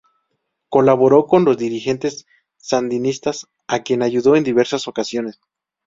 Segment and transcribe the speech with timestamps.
[0.69, 2.25] Colaboró con los dirigentes
[2.57, 5.39] sandinistas a quien ayudó en diversas ocasiones.